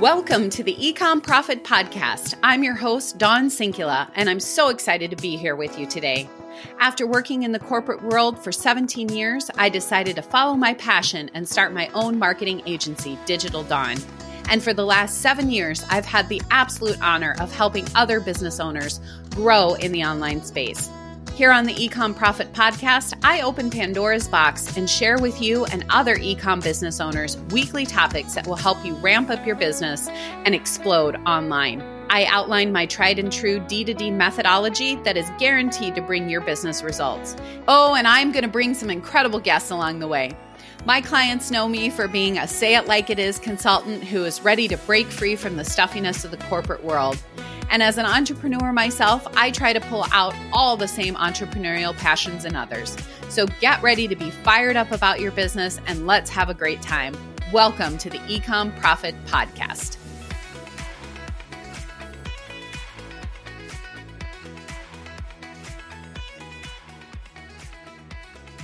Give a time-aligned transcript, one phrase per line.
[0.00, 2.34] Welcome to the Ecom Profit Podcast.
[2.42, 6.28] I'm your host, Dawn Sinkula, and I'm so excited to be here with you today.
[6.78, 11.30] After working in the corporate world for 17 years, I decided to follow my passion
[11.32, 13.96] and start my own marketing agency, Digital Dawn.
[14.50, 18.60] And for the last seven years, I've had the absolute honor of helping other business
[18.60, 19.00] owners
[19.30, 20.90] grow in the online space.
[21.36, 25.84] Here on the Ecom Profit Podcast, I open Pandora's box and share with you and
[25.90, 30.54] other ecom business owners weekly topics that will help you ramp up your business and
[30.54, 31.82] explode online.
[32.08, 36.82] I outline my tried and true D2D methodology that is guaranteed to bring your business
[36.82, 37.36] results.
[37.68, 40.34] Oh, and I'm going to bring some incredible guests along the way.
[40.86, 44.42] My clients know me for being a say it like it is consultant who is
[44.42, 47.20] ready to break free from the stuffiness of the corporate world.
[47.70, 52.44] And as an entrepreneur myself, I try to pull out all the same entrepreneurial passions
[52.44, 52.96] in others.
[53.28, 56.82] So get ready to be fired up about your business and let's have a great
[56.82, 57.16] time.
[57.52, 59.96] Welcome to the Ecom Profit Podcast.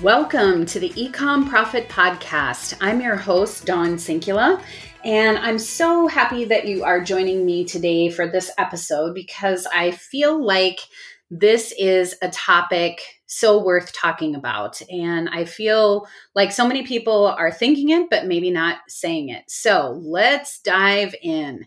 [0.03, 2.77] Welcome to the Ecom Profit Podcast.
[2.81, 4.61] I'm your host, Dawn Sinkula,
[5.05, 9.93] and I'm so happy that you are joining me today for this episode because I
[9.93, 10.81] feel like
[11.31, 14.83] this is a topic so worth talking about.
[14.91, 19.45] And I feel like so many people are thinking it, but maybe not saying it.
[19.47, 21.65] So let's dive in.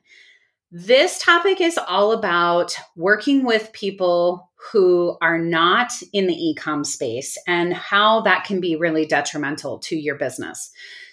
[0.71, 7.38] This topic is all about working with people who are not in the ecom space
[7.47, 10.71] and how that can be really detrimental to your business.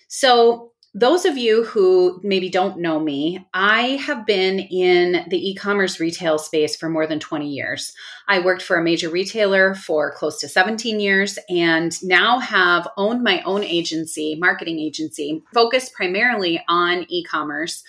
[0.08, 5.54] So, those of you who maybe don't know me, I have been in the e
[5.54, 7.94] commerce retail space for more than 20 years.
[8.28, 13.22] I worked for a major retailer for close to 17 years and now have owned
[13.22, 17.82] my own agency, marketing agency, focused primarily on e commerce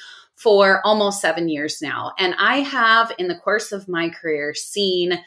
[0.43, 2.11] for almost seven years now.
[2.19, 5.17] And I have, in the course of my career, seen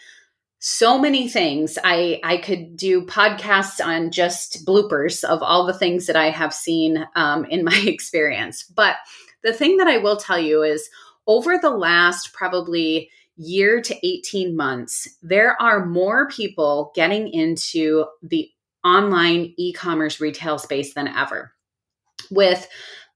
[0.58, 1.78] so many things.
[1.82, 6.52] I I could do podcasts on just bloopers of all the things that I have
[6.52, 8.64] seen um, in my experience.
[8.64, 8.96] But
[9.42, 10.88] the thing that I will tell you is
[11.26, 18.50] over the last probably year to 18 months, there are more people getting into the
[18.84, 21.52] online e commerce retail space than ever.
[22.30, 22.66] With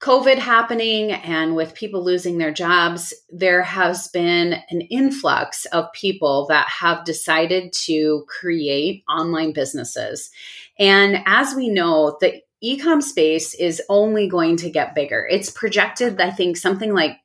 [0.01, 6.47] COVID happening and with people losing their jobs, there has been an influx of people
[6.49, 10.31] that have decided to create online businesses.
[10.79, 15.29] And as we know, the ecom space is only going to get bigger.
[15.31, 17.19] It's projected, I think, something like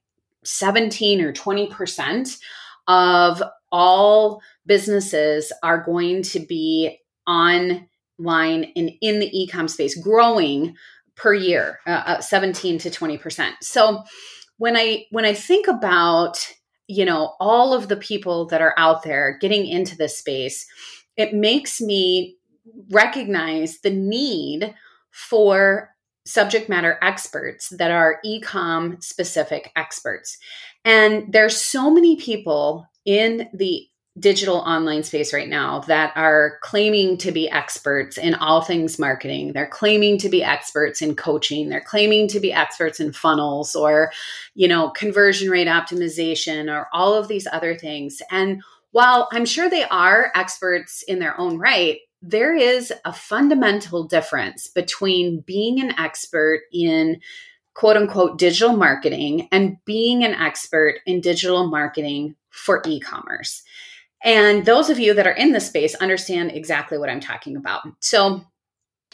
[0.44, 2.38] 17 or 20%
[2.90, 3.41] of
[3.72, 7.88] all businesses are going to be online
[8.19, 10.75] and in the ecom space, growing
[11.16, 13.52] per year, uh, uh 17 to 20%.
[13.62, 14.03] So
[14.58, 16.53] when I when I think about,
[16.88, 20.66] you know, all of the people that are out there getting into this space,
[21.18, 22.38] it makes me
[22.90, 24.74] recognize the need
[25.12, 25.96] for
[26.26, 30.38] subject matter experts that are ecom specific experts.
[30.84, 33.88] And there's so many people in the
[34.18, 39.52] digital online space right now that are claiming to be experts in all things marketing.
[39.52, 41.68] They're claiming to be experts in coaching.
[41.68, 44.12] They're claiming to be experts in funnels or,
[44.53, 48.22] you know, conversion rate optimization or all of these other things.
[48.31, 48.62] And
[48.92, 54.68] while I'm sure they are experts in their own right, there is a fundamental difference
[54.68, 57.20] between being an expert in
[57.74, 63.62] quote unquote digital marketing and being an expert in digital marketing for e commerce.
[64.25, 67.84] And those of you that are in this space understand exactly what I'm talking about.
[68.02, 68.41] So,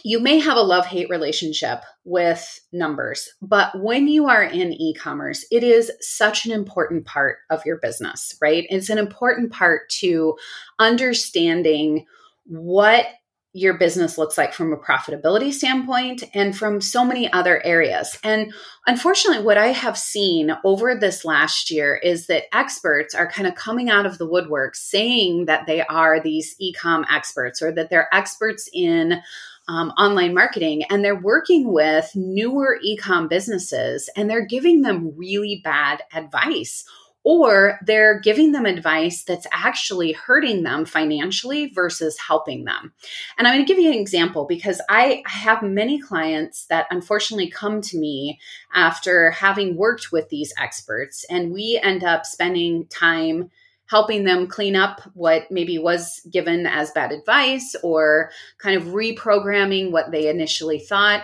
[0.04, 4.96] you may have a love hate relationship with numbers, but when you are in e
[4.96, 8.66] commerce, it is such an important part of your business, right?
[8.70, 10.38] It's an important part to
[10.80, 12.06] understanding
[12.46, 13.06] what
[13.54, 18.18] your business looks like from a profitability standpoint and from so many other areas.
[18.24, 18.54] And
[18.88, 23.56] unfortunately, what I have seen over this last year is that experts are kind of
[23.56, 28.14] coming out of the woodwork saying that they are these e-com experts or that they're
[28.14, 29.22] experts in
[29.68, 35.62] um, online marketing and they're working with newer e-com businesses and they're giving them really
[35.64, 36.86] bad advice
[37.24, 42.94] or they're giving them advice that's actually hurting them financially versus helping them.
[43.38, 47.50] And I'm going to give you an example because I have many clients that unfortunately
[47.50, 48.40] come to me
[48.74, 53.52] after having worked with these experts, and we end up spending time
[53.88, 59.92] helping them clean up what maybe was given as bad advice or kind of reprogramming
[59.92, 61.24] what they initially thought.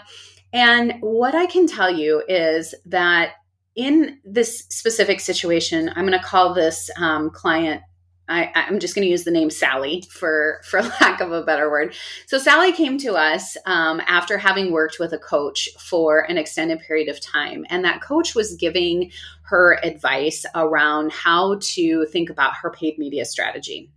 [0.52, 3.36] And what I can tell you is that
[3.78, 7.84] in this specific situation, I'm going to call this um, client
[8.30, 11.70] I, am just going to use the name Sally for for lack of a better
[11.70, 11.96] word.
[12.26, 16.80] So Sally came to us um, after having worked with a coach for an extended
[16.80, 19.12] period of time, and that coach was giving
[19.44, 23.92] her advice around how to think about her paid media strategy,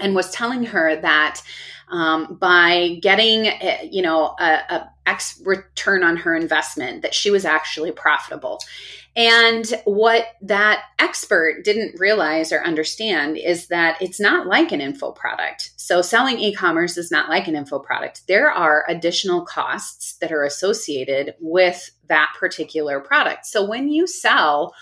[0.00, 1.42] and was telling her that
[1.90, 7.30] um, by getting eh, you know a, a X return on her investment, that she
[7.30, 8.60] was actually profitable.
[9.16, 15.10] And what that expert didn't realize or understand is that it's not like an info
[15.10, 15.72] product.
[15.76, 18.28] So, selling e commerce is not like an info product.
[18.28, 23.46] There are additional costs that are associated with that particular product.
[23.46, 24.74] So, when you sell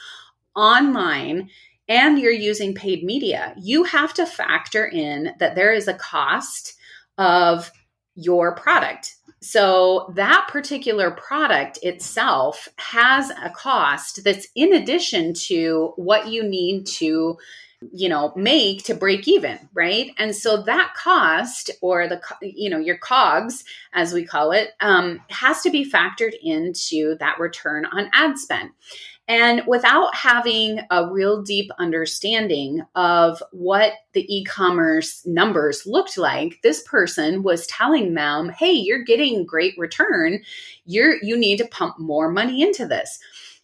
[0.54, 1.48] online,
[1.88, 6.74] and you're using paid media, you have to factor in that there is a cost
[7.18, 7.70] of
[8.14, 9.14] your product.
[9.40, 16.86] So that particular product itself has a cost that's in addition to what you need
[16.86, 17.36] to
[17.92, 22.78] you know make to break even right and so that cost or the you know
[22.78, 28.08] your cogs as we call it um, has to be factored into that return on
[28.14, 28.70] ad spend
[29.28, 36.60] and without having a real deep understanding of what the e commerce numbers looked like,
[36.62, 40.42] this person was telling them, hey, you're getting great return.
[40.84, 43.18] You're, you need to pump more money into this.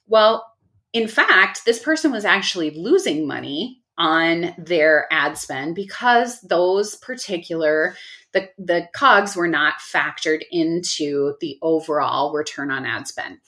[0.08, 0.44] Well,
[0.92, 7.94] in fact, this person was actually losing money on their ad spend because those particular
[8.32, 13.38] the, the cogs were not factored into the overall return on ad spend.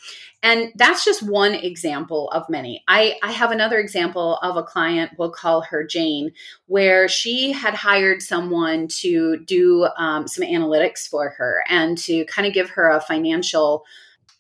[0.43, 2.85] And that's just one example of many.
[2.87, 6.33] I, I have another example of a client, we'll call her Jane,
[6.67, 12.47] where she had hired someone to do um, some analytics for her and to kind
[12.47, 13.85] of give her a financial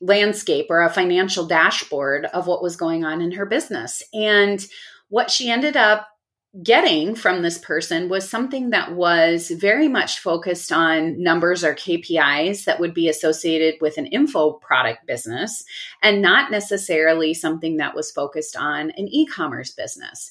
[0.00, 4.02] landscape or a financial dashboard of what was going on in her business.
[4.12, 4.66] And
[5.08, 6.08] what she ended up
[6.62, 12.64] getting from this person was something that was very much focused on numbers or KPIs
[12.64, 15.64] that would be associated with an info product business
[16.02, 20.30] and not necessarily something that was focused on an e commerce business.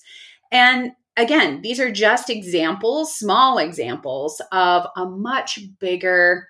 [0.50, 6.48] And again, these are just examples, small examples of a much bigger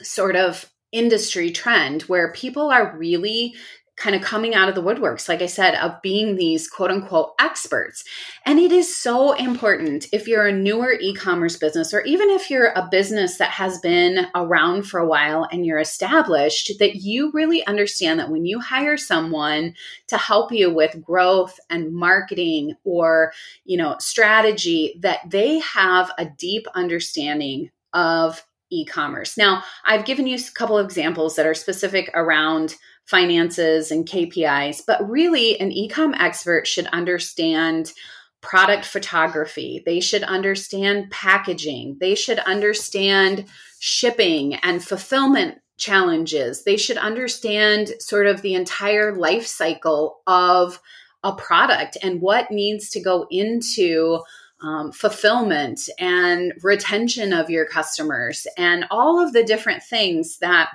[0.00, 3.54] sort of industry trend where people are really
[3.98, 7.32] kind of coming out of the woodworks, like I said, of being these quote unquote
[7.40, 8.04] experts.
[8.46, 12.48] And it is so important if you're a newer e commerce business, or even if
[12.48, 17.30] you're a business that has been around for a while and you're established, that you
[17.32, 19.74] really understand that when you hire someone
[20.06, 23.32] to help you with growth and marketing or,
[23.64, 29.36] you know, strategy, that they have a deep understanding of e-commerce.
[29.36, 32.76] Now, I've given you a couple of examples that are specific around
[33.06, 37.92] finances and KPIs, but really an ecom expert should understand
[38.40, 39.82] product photography.
[39.84, 41.96] They should understand packaging.
[42.00, 43.46] They should understand
[43.80, 46.64] shipping and fulfillment challenges.
[46.64, 50.80] They should understand sort of the entire life cycle of
[51.24, 54.20] a product and what needs to go into
[54.60, 60.70] um, fulfillment and retention of your customers and all of the different things that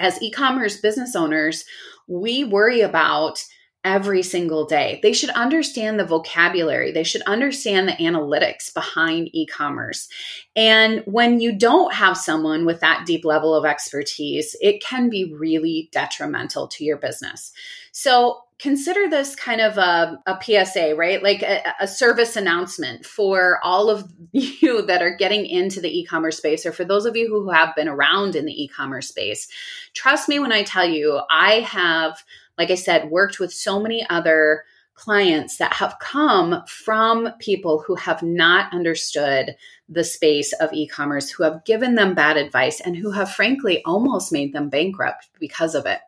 [0.00, 1.64] as e-commerce business owners
[2.08, 3.44] we worry about
[3.86, 4.98] every single day.
[5.04, 6.90] They should understand the vocabulary.
[6.90, 10.08] They should understand the analytics behind e commerce.
[10.56, 15.32] And when you don't have someone with that deep level of expertise, it can be
[15.32, 17.52] really detrimental to your business.
[17.92, 21.22] So consider this kind of a, a PSA, right?
[21.22, 26.04] Like a, a, service announcement for all of you that are getting into the e
[26.04, 29.08] commerce space, or for those of you who have been around in the e commerce
[29.08, 29.48] space.
[29.94, 32.22] Trust me when I tell you, I have,
[32.56, 37.94] like I said, worked with so many other clients that have come from people who
[37.96, 39.54] have not understood
[39.86, 43.82] the space of e commerce, who have given them bad advice, and who have frankly
[43.84, 46.00] almost made them bankrupt because of it.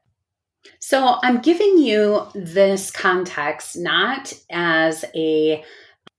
[0.80, 5.62] So I'm giving you this context not as a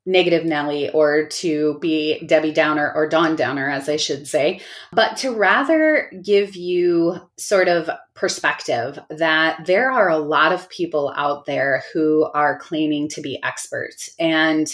[0.06, 5.18] negative Nelly or to be Debbie Downer or Dawn Downer, as I should say, but
[5.18, 11.46] to rather give you sort of perspective that there are a lot of people out
[11.46, 14.10] there who are claiming to be experts.
[14.20, 14.70] And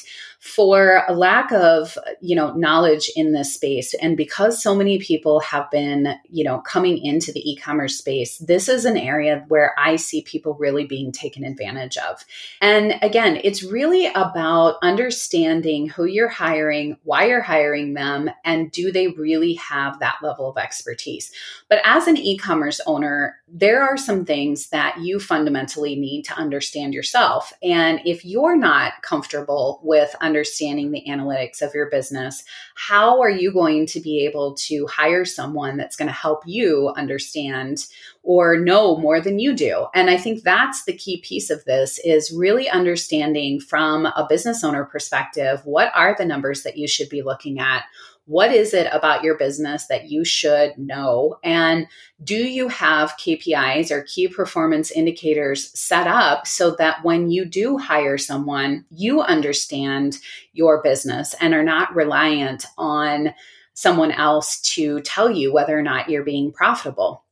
[0.46, 5.40] for a lack of you know knowledge in this space and because so many people
[5.40, 9.96] have been you know coming into the e-commerce space this is an area where i
[9.96, 12.24] see people really being taken advantage of.
[12.62, 18.92] And again it's really about understanding who you're hiring why you're hiring them and do
[18.92, 21.32] they really have that level of expertise?
[21.70, 26.94] But as an e-commerce owner there are some things that you fundamentally need to understand
[26.94, 27.54] yourself.
[27.62, 33.54] And if you're not comfortable with understanding the analytics of your business, how are you
[33.54, 37.86] going to be able to hire someone that's going to help you understand
[38.24, 39.86] or know more than you do?
[39.94, 44.64] And I think that's the key piece of this is really understanding from a business
[44.64, 47.84] owner perspective, what are the numbers that you should be looking at?
[48.26, 51.38] What is it about your business that you should know?
[51.44, 51.88] And
[52.24, 57.78] do you have KPIs or key performance indicators set up so that when you do
[57.78, 60.18] hire someone, you understand
[60.54, 63.34] your business and are not reliant on
[63.74, 67.24] someone else to tell you whether or not you're being profitable?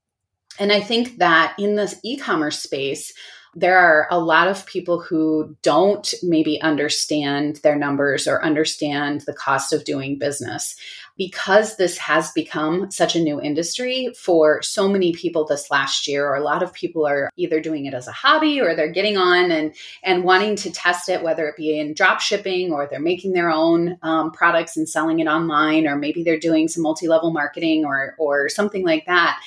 [0.59, 3.13] And I think that in this e commerce space,
[3.55, 9.33] there are a lot of people who don't maybe understand their numbers or understand the
[9.33, 10.75] cost of doing business.
[11.15, 16.27] Because this has become such a new industry for so many people this last year,
[16.27, 19.15] or a lot of people are either doing it as a hobby or they're getting
[19.15, 22.99] on and, and wanting to test it, whether it be in drop shipping or they're
[22.99, 27.07] making their own um, products and selling it online, or maybe they're doing some multi
[27.07, 29.39] level marketing or, or something like that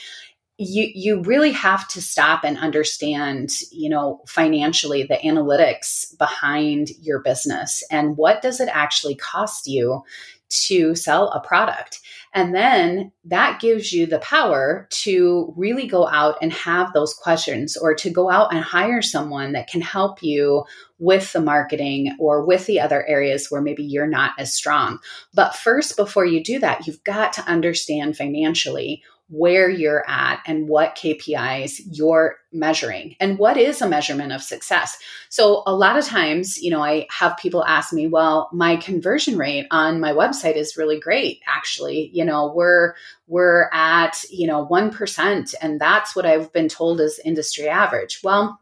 [0.58, 7.20] you you really have to stop and understand you know financially the analytics behind your
[7.20, 10.02] business and what does it actually cost you
[10.48, 12.00] to sell a product
[12.36, 17.78] and then that gives you the power to really go out and have those questions
[17.78, 20.64] or to go out and hire someone that can help you
[20.98, 24.98] with the marketing or with the other areas where maybe you're not as strong.
[25.32, 30.68] But first, before you do that, you've got to understand financially where you're at and
[30.68, 34.96] what KPIs you're measuring and what is a measurement of success.
[35.30, 39.36] So a lot of times, you know, I have people ask me, well, my conversion
[39.36, 42.10] rate on my website is really great actually.
[42.12, 42.94] You know, we're
[43.26, 48.20] we're at, you know, 1% and that's what I've been told is industry average.
[48.22, 48.60] Well,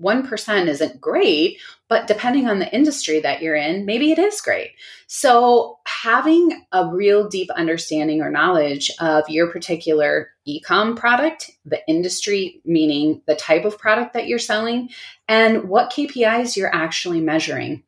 [0.00, 4.72] 1% isn't great, but depending on the industry that you're in, maybe it is great.
[5.06, 12.60] So, having a real deep understanding or knowledge of your particular e-com product, the industry
[12.64, 14.90] meaning the type of product that you're selling,
[15.28, 17.82] and what KPIs you're actually measuring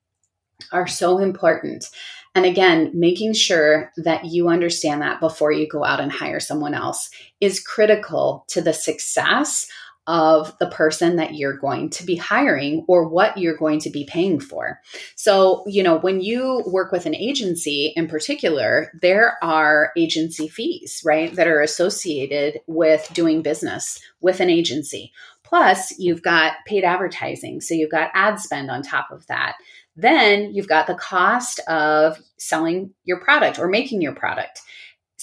[0.73, 1.91] are so important.
[2.35, 6.75] And again, making sure that you understand that before you go out and hire someone
[6.75, 7.11] else
[7.41, 9.69] is critical to the success
[10.09, 14.05] of the person that you're going to be hiring or what you're going to be
[14.05, 14.81] paying for.
[15.15, 21.03] So, you know, when you work with an agency in particular, there are agency fees,
[21.05, 25.13] right, that are associated with doing business with an agency.
[25.45, 27.61] Plus, you've got paid advertising.
[27.61, 29.57] So, you've got ad spend on top of that.
[29.95, 34.63] Then you've got the cost of selling your product or making your product.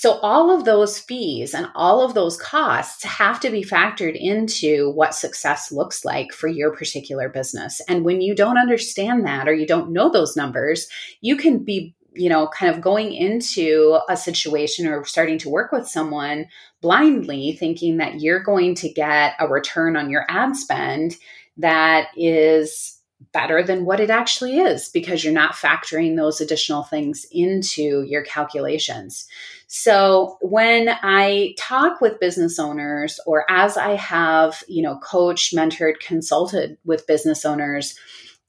[0.05, 4.91] So, all of those fees and all of those costs have to be factored into
[4.91, 7.81] what success looks like for your particular business.
[7.89, 10.87] And when you don't understand that or you don't know those numbers,
[11.21, 15.71] you can be, you know, kind of going into a situation or starting to work
[15.71, 16.49] with someone
[16.81, 21.15] blindly thinking that you're going to get a return on your ad spend
[21.57, 22.95] that is
[23.33, 28.21] better than what it actually is because you're not factoring those additional things into your
[28.23, 29.25] calculations.
[29.67, 35.99] So when I talk with business owners or as I have, you know, coached, mentored,
[35.99, 37.97] consulted with business owners,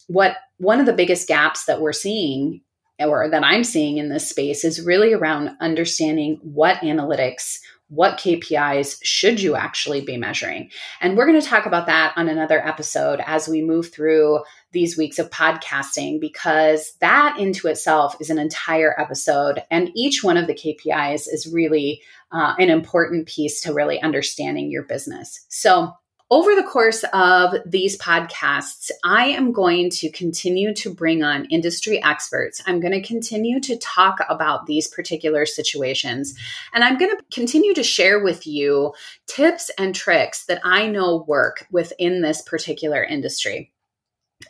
[0.08, 2.60] what one of the biggest gaps that we're seeing
[2.98, 7.58] or that I'm seeing in this space is really around understanding what analytics
[7.88, 10.70] what KPIs should you actually be measuring?
[11.00, 14.40] And we're going to talk about that on another episode as we move through
[14.72, 19.62] these weeks of podcasting, because that into itself is an entire episode.
[19.70, 22.02] And each one of the KPIs is really
[22.32, 25.46] uh, an important piece to really understanding your business.
[25.48, 25.92] So,
[26.28, 32.02] over the course of these podcasts, I am going to continue to bring on industry
[32.02, 32.60] experts.
[32.66, 36.36] I'm going to continue to talk about these particular situations.
[36.74, 38.92] And I'm going to continue to share with you
[39.28, 43.72] tips and tricks that I know work within this particular industry.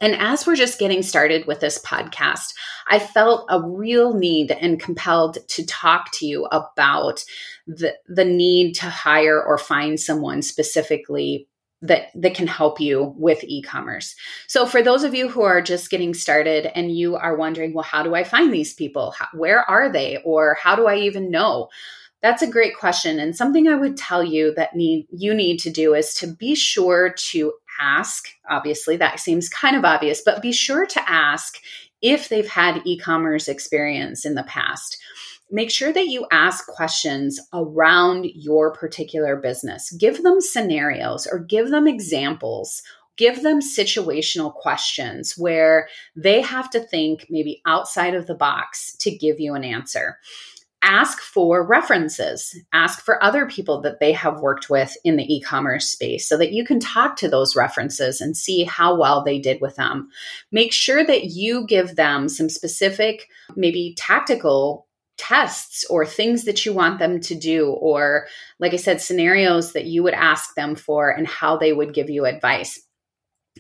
[0.01, 2.55] And as we're just getting started with this podcast,
[2.89, 7.23] I felt a real need and compelled to talk to you about
[7.67, 11.47] the, the need to hire or find someone specifically
[11.83, 14.15] that that can help you with e-commerce.
[14.47, 17.85] So for those of you who are just getting started and you are wondering, well,
[17.85, 19.13] how do I find these people?
[19.13, 21.69] How, where are they or how do I even know?
[22.23, 25.71] That's a great question and something I would tell you that need you need to
[25.71, 28.29] do is to be sure to ask.
[28.49, 31.59] Obviously, that seems kind of obvious, but be sure to ask
[32.07, 34.99] if they've had e-commerce experience in the past
[35.51, 39.93] make sure that you ask questions around your particular business.
[39.93, 42.83] Give them scenarios or give them examples.
[43.17, 49.11] Give them situational questions where they have to think maybe outside of the box to
[49.11, 50.19] give you an answer
[50.83, 55.89] ask for references ask for other people that they have worked with in the e-commerce
[55.89, 59.61] space so that you can talk to those references and see how well they did
[59.61, 60.09] with them.
[60.53, 64.87] Make sure that you give them some specific maybe tactical
[65.19, 68.27] tests or things that you want them to do or
[68.59, 72.11] like i said scenarios that you would ask them for and how they would give
[72.11, 72.86] you advice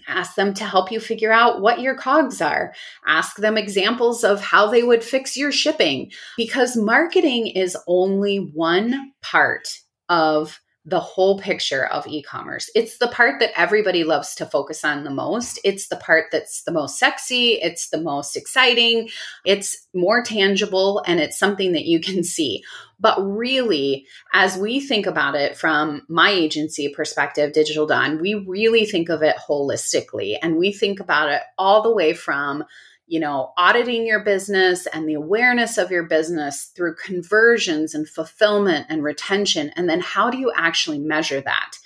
[0.08, 2.72] Ask them to help you figure out what your cogs are.
[3.06, 9.12] Ask them examples of how they would fix your shipping because marketing is only one
[9.22, 9.68] part
[10.08, 12.70] of the whole picture of e-commerce.
[12.76, 15.58] It's the part that everybody loves to focus on the most.
[15.64, 19.08] It's the part that's the most sexy, it's the most exciting,
[19.44, 22.62] it's more tangible and it's something that you can see.
[22.98, 28.86] But really, as we think about it from my agency perspective, Digital Dawn, we really
[28.86, 32.64] think of it holistically and we think about it all the way from
[33.08, 38.86] you know, auditing your business and the awareness of your business through conversions and fulfillment
[38.88, 39.70] and retention.
[39.76, 41.76] And then how do you actually measure that?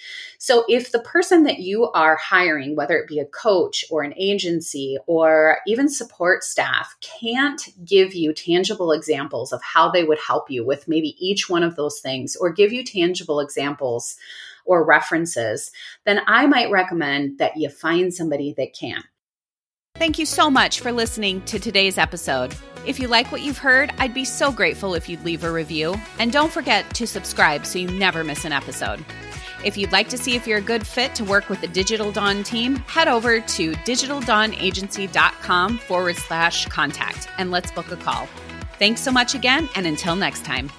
[0.42, 4.14] So, if the person that you are hiring, whether it be a coach or an
[4.16, 10.50] agency or even support staff, can't give you tangible examples of how they would help
[10.50, 14.16] you with maybe each one of those things or give you tangible examples
[14.64, 15.72] or references,
[16.06, 19.04] then I might recommend that you find somebody that can.
[19.96, 22.54] Thank you so much for listening to today's episode.
[22.86, 25.96] If you like what you've heard, I'd be so grateful if you'd leave a review.
[26.18, 29.04] And don't forget to subscribe so you never miss an episode.
[29.64, 32.10] If you'd like to see if you're a good fit to work with the Digital
[32.10, 38.26] Dawn team, head over to digitaldawnagency.com forward slash contact and let's book a call.
[38.78, 40.70] Thanks so much again, and until next time.